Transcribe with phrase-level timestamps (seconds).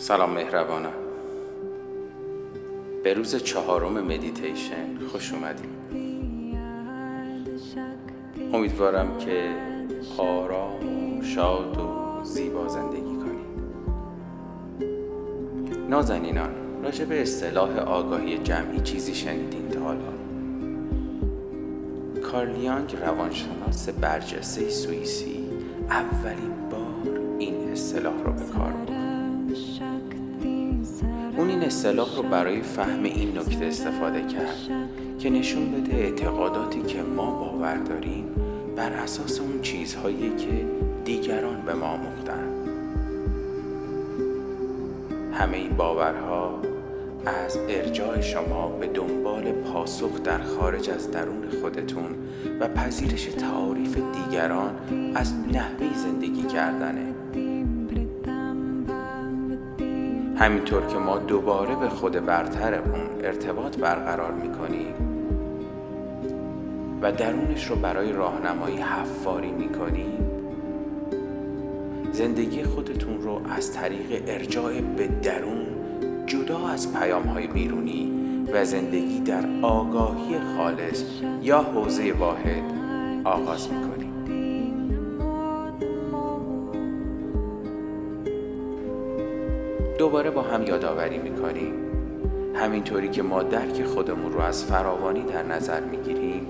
[0.00, 0.92] سلام مهربانم.
[3.04, 5.70] به روز چهارم مدیتیشن خوش اومدیم.
[8.52, 9.50] امیدوارم که
[10.18, 13.50] آرام و شاد و زیبا زندگی کنید.
[15.88, 16.50] نازنینان
[16.82, 20.12] راجع به اصطلاح آگاهی جمعی چیزی شنیدین تا حالا؟
[22.32, 25.50] کارلیانگ روانشناس برجسته سوئیسی
[25.90, 28.89] اولین بار این اصطلاح رو به کار برد
[31.70, 34.56] اصطلاح رو برای فهم این نکته استفاده کرد
[35.18, 38.24] که نشون بده اعتقاداتی که ما باور داریم
[38.76, 40.66] بر اساس اون چیزهایی که
[41.04, 42.48] دیگران به ما مختن
[45.32, 46.58] همه این باورها
[47.26, 52.14] از ارجاع شما به دنبال پاسخ در خارج از درون خودتون
[52.60, 54.74] و پذیرش تعاریف دیگران
[55.14, 57.19] از نحوه زندگی کردنه.
[60.40, 64.94] همینطور که ما دوباره به خود برترمون ارتباط برقرار می‌کنیم
[67.02, 70.30] و درونش رو برای راهنمایی حفاری می‌کنیم
[72.12, 75.66] زندگی خودتون رو از طریق ارجاع به درون
[76.26, 78.12] جدا از پیام های بیرونی
[78.52, 81.04] و زندگی در آگاهی خالص
[81.42, 82.62] یا حوزه واحد
[83.24, 83.89] آغاز می‌کنیم.
[90.00, 91.74] دوباره با هم یادآوری می‌کنیم.
[92.54, 96.46] همینطوری که ما درک خودمون رو از فراوانی در نظر می‌گیریم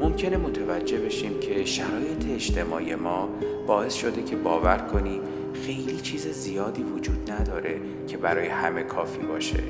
[0.00, 3.28] ممکنه متوجه بشیم که شرایط اجتماعی ما
[3.66, 5.20] باعث شده که باور کنیم
[5.66, 9.62] خیلی چیز زیادی وجود نداره که برای همه کافی باشه.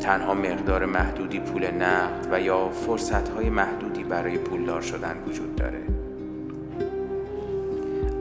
[0.00, 5.99] تنها مقدار محدودی پول نقد و یا فرصتهای محدودی برای پولدار شدن وجود داره.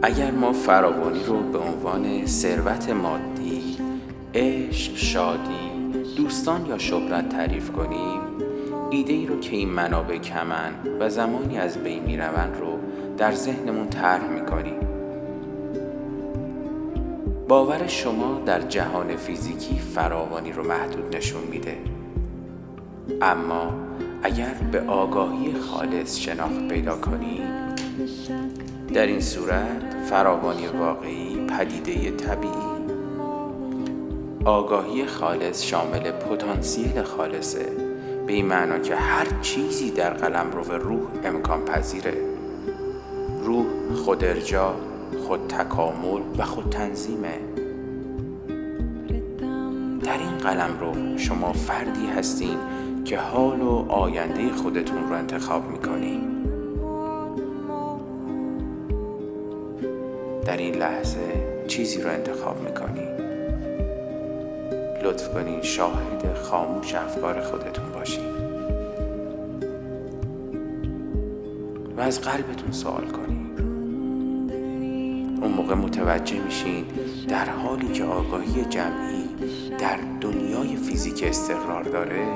[0.01, 3.77] اگر ما فراوانی رو به عنوان ثروت مادی،
[4.33, 5.69] عشق، شادی،
[6.17, 8.21] دوستان یا شهرت تعریف کنیم
[8.89, 12.79] ایده ای رو که این منابع کمن و زمانی از بین می‌روند رو
[13.17, 14.79] در ذهنمون طرح می‌کنیم.
[17.47, 21.77] باور شما در جهان فیزیکی فراوانی رو محدود نشون میده.
[23.21, 23.73] اما
[24.23, 27.69] اگر به آگاهی خالص شناخت پیدا کنید
[28.93, 32.53] در این صورت فراوانی واقعی پدیده طبیعی.
[34.45, 37.65] آگاهی خالص شامل پتانسیل خالصه.
[38.27, 42.17] به این معنا که هر چیزی در قلم رو روح امکان پذیره.
[43.43, 43.65] روح
[43.95, 44.75] خود ارجا
[45.27, 47.39] خود تکامل و خود تنظیمه.
[50.03, 52.57] در این قلم رو شما فردی هستین
[53.05, 56.28] که حال و آینده خودتون رو انتخاب می‌کنین.
[60.49, 61.19] در این لحظه
[61.67, 63.07] چیزی رو انتخاب می‌کنی.
[65.03, 68.25] لطف کنین شاهد خاموش افکار خودتون باشین
[71.97, 73.49] و از قلبتون سوال کنین
[75.41, 76.85] اون موقع متوجه میشین
[77.27, 79.29] در حالی که آگاهی جمعی
[79.79, 82.27] در دنیای فیزیک استقرار داره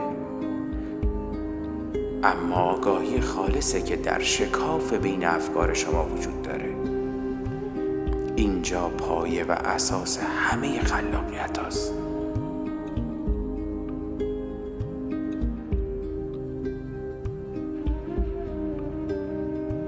[2.24, 6.73] اما آگاهی خالصه که در شکاف بین افکار شما وجود داره.
[8.36, 11.94] اینجا پایه و اساس همه خلاقیت هست.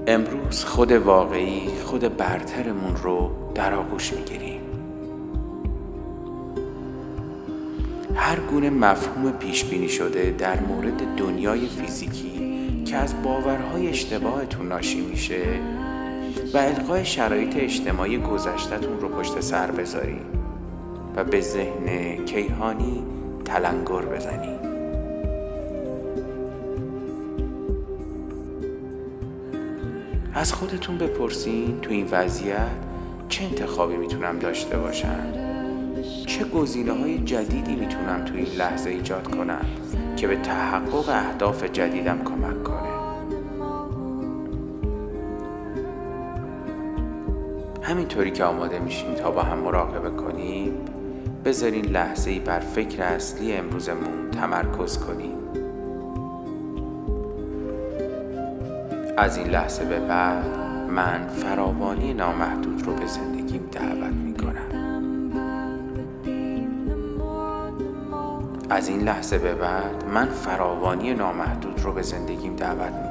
[0.06, 4.60] امروز خود واقعی خود برترمون رو در آغوش می‌گیریم
[8.14, 15.00] هر گونه مفهوم پیش بینی شده در مورد دنیای فیزیکی که از باورهای اشتباهتون ناشی
[15.00, 15.60] میشه
[16.54, 20.24] و القای شرایط اجتماعی گذشتتون رو پشت سر بذارین
[21.16, 23.04] و به ذهن کیهانی
[23.44, 24.56] تلنگر بزنی
[30.34, 32.70] از خودتون بپرسین تو این وضعیت
[33.28, 35.32] چه انتخابی می‌تونم داشته باشم؟
[36.26, 39.66] چه گزینه های جدیدی می‌تونم تو این لحظه ایجاد کنم
[40.16, 42.65] که به تحقق اهداف جدیدم کمک
[47.86, 50.72] همینطوری که آماده میشیم تا با هم مراقبه کنیم
[51.44, 55.36] بذارین لحظه ای بر فکر اصلی امروزمون تمرکز کنیم.
[59.16, 60.46] از این لحظه به بعد
[60.90, 64.70] من فراوانی نامحدود رو به زندگیم دعوت می‌کنم.
[68.70, 73.05] از این لحظه به بعد من فراوانی نامحدود رو به زندگیم دعوت می‌کنم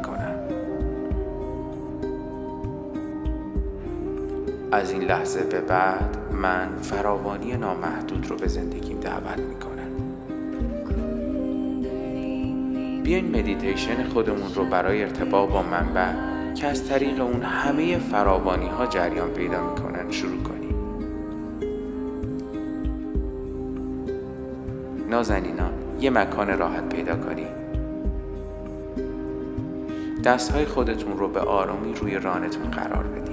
[4.76, 9.92] از این لحظه به بعد من فراوانی نامحدود رو به زندگیم دعوت می‌کنم.
[13.04, 16.14] بیاین مدیتیشن خودمون رو برای ارتباط با منبع
[16.56, 20.76] که از طریق اون همه فراوانی ها جریان پیدا می‌کنن شروع کنیم.
[25.10, 27.48] نازنینان یه مکان راحت پیدا کنیم
[30.24, 33.25] دست های خودتون رو به آرامی روی رانتون قرار بدین.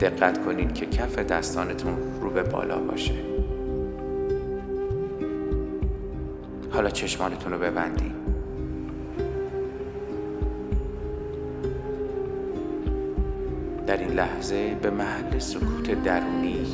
[0.00, 3.14] دقت کنین که کف دستانتون رو به بالا باشه.
[6.70, 8.12] حالا چشمانتون رو ببندین.
[13.86, 16.66] در این لحظه به محل سکوت درونی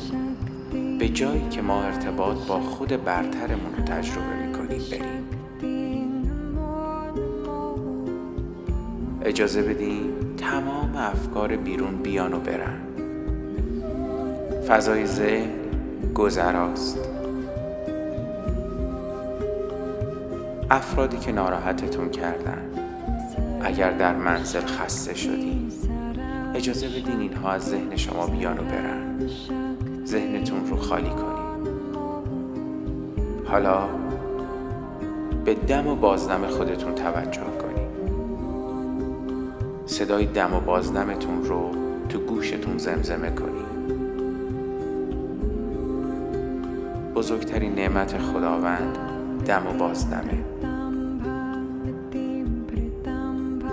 [0.99, 5.25] به جایی که ما ارتباط با خود برترمون رو تجربه می‌کنیم بریم.
[9.21, 12.84] اجازه بدیم تمام افکار بیرون بیان و برن.
[14.67, 15.49] فضای ذهن
[16.15, 16.99] گذراست.
[20.71, 22.61] افرادی که ناراحتتون کردن
[23.61, 25.71] اگر در منزل خسته شدین
[26.55, 29.29] اجازه بدین اینها از ذهن شما بیان و برن.
[30.05, 31.45] ذهنتون رو خالی کنید
[33.45, 33.83] حالا
[35.45, 37.85] به دم و بازدم خودتون توجه کنید
[39.85, 41.71] صدای دم و بازدمتون رو
[42.09, 43.54] تو گوشتون زمزمه کنید
[47.25, 48.97] بزرگترین نعمت خداوند
[49.45, 50.43] دم و بازدمه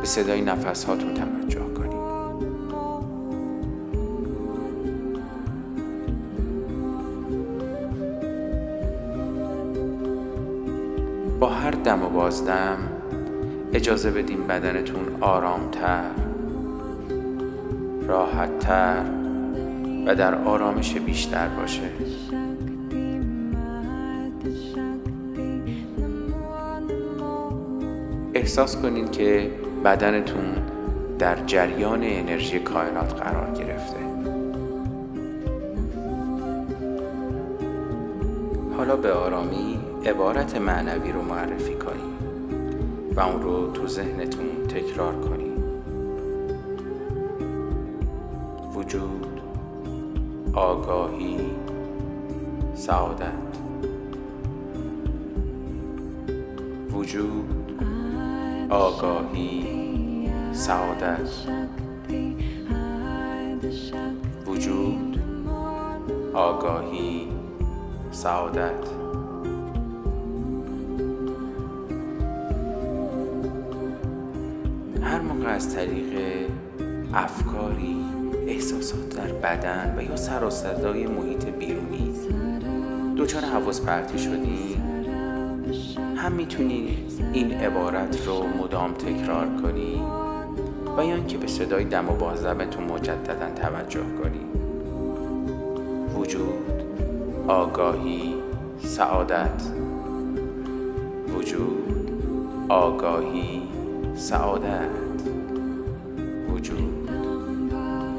[0.00, 1.93] به صدای نفس هاتون توجه کنید.
[11.40, 12.78] با هر دم و بازدم
[13.72, 16.10] اجازه بدین بدنتون آرامتر
[18.08, 19.04] راحتتر
[20.06, 21.90] و در آرامش بیشتر باشه.
[28.43, 29.50] احساس کنید که
[29.85, 30.44] بدنتون
[31.19, 33.97] در جریان انرژی کائنات قرار گرفته.
[38.77, 42.23] حالا به آرامی عبارت معنوی رو معرفی کنید
[43.17, 45.62] و اون رو تو ذهنتون تکرار کنید
[48.75, 49.41] وجود
[50.55, 51.38] آگاهی
[52.75, 53.33] سعادت.
[56.93, 57.62] وجود
[58.73, 59.65] آگاهی
[60.53, 61.31] سعادت.
[64.47, 65.19] وجود
[66.35, 67.29] آگاهی
[68.11, 68.73] سعادت.
[75.03, 76.21] هر موقع از طریق
[77.15, 77.97] افکاری
[78.47, 82.13] احساسات در بدن و یا سر و صدای محیط بیرونی
[83.19, 84.81] دچار حواس پرتی شدی
[86.17, 86.99] هم می‌تونی
[87.32, 90.03] این عبارت رو مدام تکرار کنی
[90.99, 94.41] و یا اینکه به صدای دم و بازدمتون مجددا توجه کنی.
[96.17, 96.82] وجود
[97.49, 98.35] آگاهی
[98.79, 99.62] سعادت.
[101.37, 102.11] وجود
[102.69, 103.62] آگاهی
[104.14, 104.91] سعادت.
[106.49, 107.11] وجود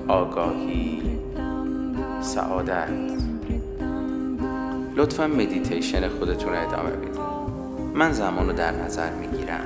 [0.08, 1.02] آگاهی
[2.22, 2.90] سعادت.
[4.96, 7.23] لطفا مدیتیشن خودتون رو ادامه بدید.
[7.94, 9.66] من زمان رو در نظر می‌گیرم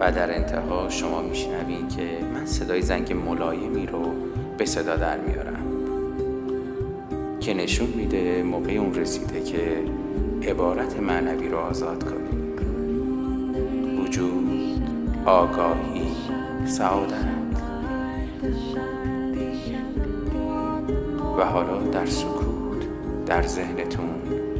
[0.00, 4.12] و در انتها شما میشنوید که من صدای زنگ ملایمی رو
[4.58, 5.62] به صدا در میارم
[7.40, 9.82] که نشون میده موقع اون رسیده که
[10.50, 12.52] عبارت معنوی رو آزاد کنیم.
[14.00, 14.82] وجود
[15.24, 16.12] آگاهی
[16.66, 17.26] سعادت
[21.38, 22.86] و حالا در سکوت
[23.26, 24.10] در ذهنتون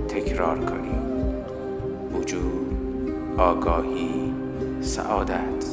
[0.08, 1.05] تکرار کنید
[3.38, 4.32] آگاهی
[4.80, 5.64] سعادت.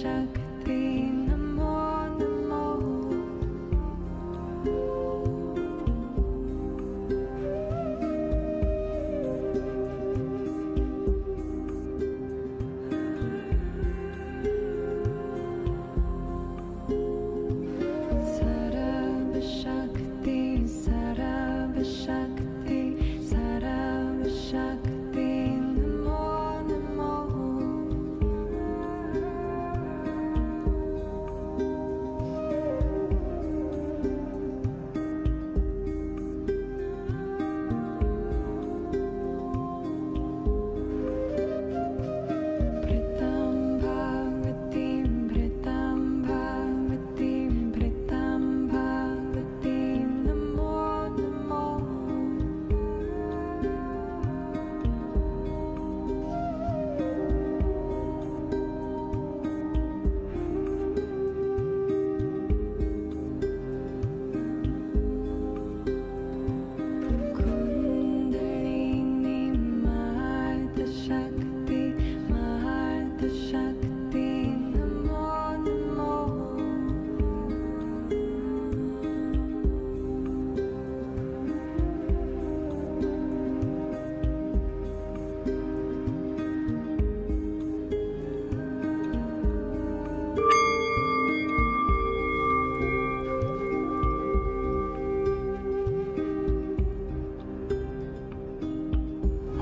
[0.00, 0.39] shock.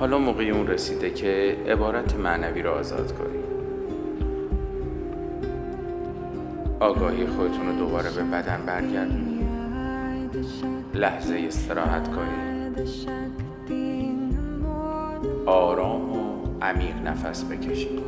[0.00, 3.38] حالا موقعی اون رسیده که عبارت معنوی رو آزاد کنی.
[6.80, 9.48] آگاهی خودتون رو دوباره به بدن برگردونی.
[10.94, 12.48] لحظه استراحت کنی.
[15.46, 18.02] آرام و عمیق نفس بکشید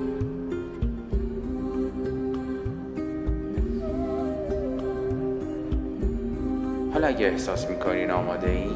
[6.92, 8.70] حالا اگه احساس می‌کنین آماده این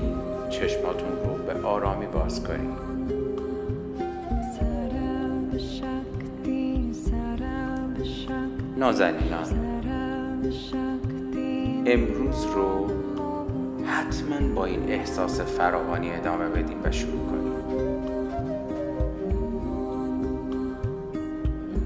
[0.50, 2.93] چشماتون رو به آرامی باز کنید
[8.84, 9.44] نازنینان.
[11.86, 12.90] امروز رو
[13.84, 17.54] حتما با این احساس فراوانی ادامه بدیم و شروع کنیم.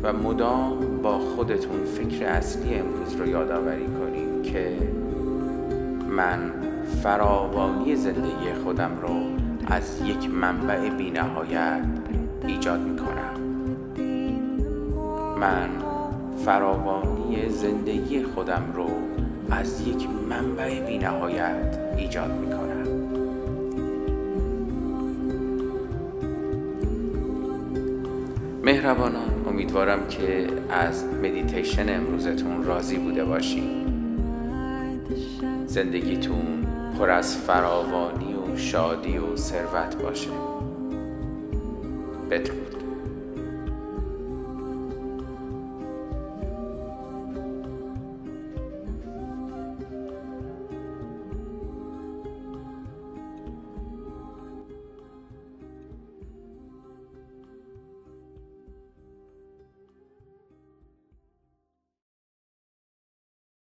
[0.02, 4.76] و مدام با خودتون فکر اصلی امروز رو یادآوری کنیم که
[6.08, 6.52] من
[7.02, 9.14] فراوانی زندگی خودم رو
[9.66, 11.84] از یک منبع بینهایت
[12.46, 13.40] ایجاد می کنم
[15.40, 15.97] من
[16.48, 18.86] فراوانی زندگی خودم رو
[19.50, 22.88] از یک منبع بینهایت ایجاد می کنم
[28.64, 33.86] مهربانان امیدوارم که از مدیتیشن امروزتون راضی بوده باشین.
[35.66, 36.66] زندگیتون
[36.98, 40.30] پر از فراوانی و شادی و ثروت باشه.
[42.30, 42.77] بدرود.